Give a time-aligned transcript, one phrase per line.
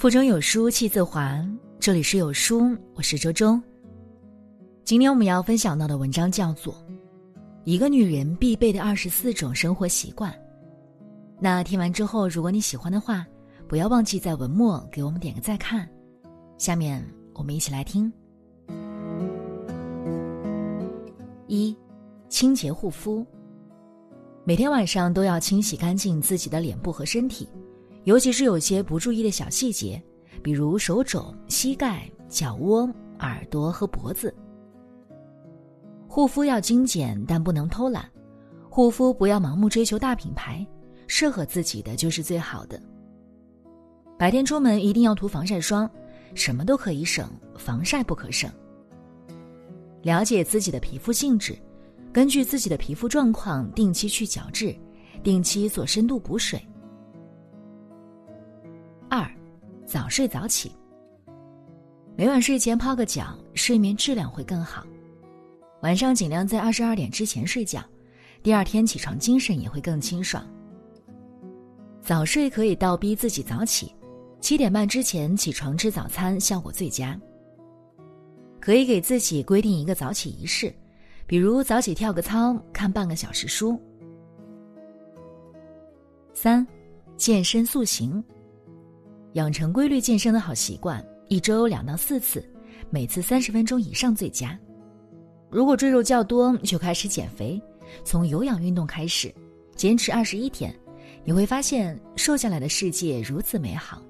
[0.00, 1.46] 腹中有书气自华。
[1.78, 3.60] 这里是有书，我是周周。
[4.82, 6.72] 今天我们要分享到的文章叫做
[7.64, 10.32] 《一个女人必备的二十四种生活习惯》。
[11.38, 13.26] 那听完之后，如果你喜欢的话，
[13.68, 15.86] 不要忘记在文末给我们点个再看。
[16.56, 18.10] 下面我们一起来听。
[21.46, 21.76] 一，
[22.30, 23.22] 清洁护肤。
[24.44, 27.46] 每天晚上都要清洗干净自己的脸部和身体。
[28.04, 30.02] 尤其是有些不注意的小细节，
[30.42, 34.34] 比如手肘、膝盖、脚窝、耳朵和脖子。
[36.08, 38.08] 护肤要精简，但不能偷懒。
[38.68, 40.66] 护肤不要盲目追求大品牌，
[41.06, 42.80] 适合自己的就是最好的。
[44.18, 45.88] 白天出门一定要涂防晒霜，
[46.34, 48.50] 什么都可以省，防晒不可省。
[50.02, 51.58] 了解自己的皮肤性质，
[52.12, 54.74] 根据自己的皮肤状况定期去角质，
[55.22, 56.60] 定期做深度补水。
[59.90, 60.70] 早睡早起。
[62.16, 64.86] 每晚睡前泡个脚，睡眠质量会更好。
[65.82, 67.82] 晚上尽量在二十二点之前睡觉，
[68.40, 70.46] 第二天起床精神也会更清爽。
[72.00, 73.92] 早睡可以倒逼自己早起，
[74.40, 77.20] 七点半之前起床吃早餐效果最佳。
[78.60, 80.72] 可以给自己规定一个早起仪式，
[81.26, 83.76] 比如早起跳个操，看半个小时书。
[86.32, 86.64] 三，
[87.16, 88.22] 健身塑形。
[89.34, 92.44] 养成规律健身的好习惯，一周两到四次，
[92.90, 94.58] 每次三十分钟以上最佳。
[95.48, 97.60] 如果赘肉较多，就开始减肥，
[98.02, 99.32] 从有氧运动开始，
[99.76, 100.74] 坚持二十一天，
[101.24, 104.02] 你会发现瘦下来的世界如此美好。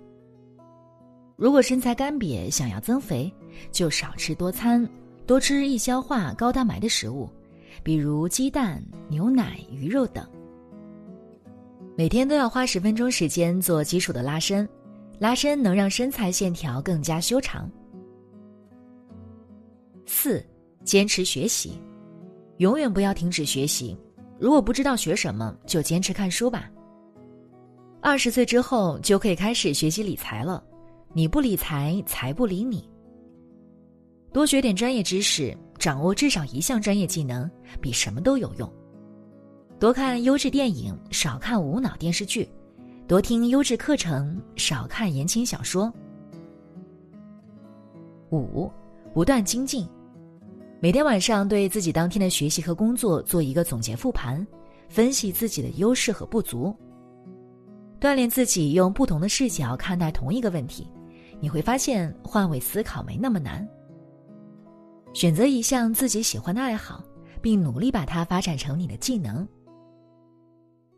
[1.36, 3.30] 如果身材干瘪，想要增肥，
[3.70, 4.88] 就少吃多餐，
[5.26, 7.28] 多吃易消化、高蛋白的食物，
[7.82, 10.26] 比如鸡蛋、牛奶、鱼肉等。
[11.94, 14.66] 每天都要花十分钟时间做基础的拉伸。
[15.20, 17.70] 拉伸能让身材线条更加修长。
[20.06, 20.42] 四，
[20.82, 21.78] 坚持学习，
[22.56, 23.94] 永远不要停止学习。
[24.38, 26.70] 如果不知道学什么，就坚持看书吧。
[28.00, 30.64] 二十岁之后就可以开始学习理财了，
[31.12, 32.88] 你不理财，财不理你。
[34.32, 37.48] 多学点专业知识，掌握至少一项专业技能，
[37.78, 38.72] 比什么都有用。
[39.78, 42.48] 多看优质电影，少看无脑电视剧。
[43.10, 45.92] 多听优质课程，少看言情小说。
[48.30, 48.70] 五，
[49.12, 49.84] 不断精进，
[50.78, 54.46] 每天晚上对自己当天的学习和工作做一个总结复盘，
[54.88, 56.72] 分析自己的优势和不足，
[58.00, 60.86] 锻炼自己用不同的视角看待同一个问题，
[61.40, 63.68] 你会发现换位思考没那么难。
[65.14, 67.02] 选择一项自己喜欢的爱好，
[67.42, 69.44] 并努力把它发展成你的技能。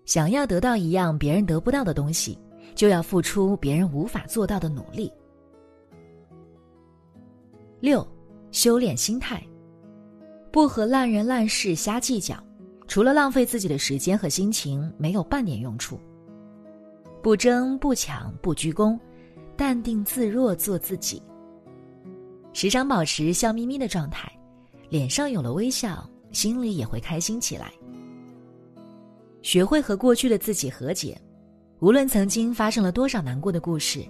[0.04, 2.38] 想要得到一样别人得不到的东西，
[2.74, 5.10] 就要付出别人无法做到的努力。
[7.80, 8.06] 六，
[8.50, 9.42] 修炼心态，
[10.50, 12.36] 不和烂人烂事瞎计较，
[12.86, 15.98] 除了浪费自己的时间和心情，没有半点用处。
[17.22, 18.98] 不争不抢不居功，
[19.56, 21.22] 淡定自若做自己。
[22.52, 24.30] 时常保持笑眯眯的状态，
[24.90, 27.72] 脸上有了微笑，心里也会开心起来。
[29.42, 31.20] 学会和过去的自己和解，
[31.80, 34.04] 无论曾经发生了多少难过的故事，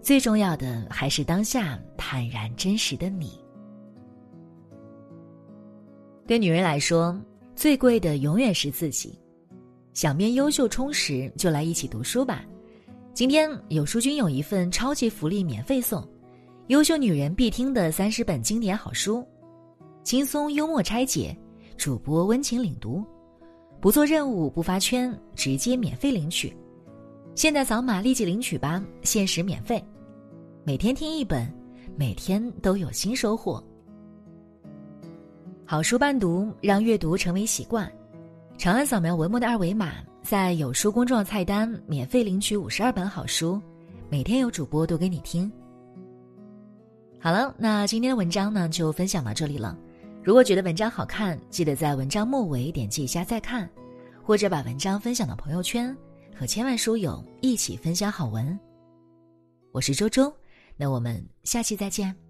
[0.00, 3.38] 最重要的还是当下坦然真实的你。
[6.26, 7.20] 对女人来说，
[7.56, 9.18] 最贵的永远是自己。
[9.94, 12.44] 想变优秀充实，就来一起读书吧。
[13.12, 16.06] 今天有书君有一份超级福利免费送，
[16.68, 19.26] 优秀女人必听的三十本经典好书，
[20.04, 21.36] 轻松幽默拆解，
[21.76, 23.04] 主播温情领读。
[23.80, 26.54] 不做任务不发圈，直接免费领取。
[27.34, 29.82] 现在扫码立即领取吧，限时免费。
[30.64, 31.48] 每天听一本，
[31.96, 33.62] 每天都有新收获。
[35.64, 37.90] 好书伴读，让阅读成为习惯。
[38.56, 43.60] 长按扫描文末的二维码，在有书公众号菜单免费领取五十二本好书，
[44.10, 45.50] 每天有主播读给你听。
[47.20, 49.78] 好了，那今天的文章呢，就分享到这里了。
[50.22, 53.68] 如果觉得文章好看，记得在文章末尾点击一下再看，
[54.22, 55.96] 或者把文章分享到朋友圈，
[56.36, 58.58] 和千万书友一起分享好文。
[59.72, 60.30] 我是周周，
[60.76, 62.27] 那我们下期再见。